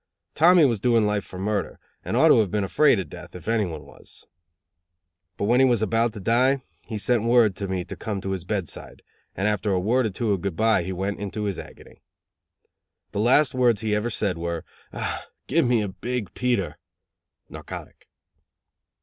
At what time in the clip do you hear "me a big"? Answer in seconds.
15.67-16.33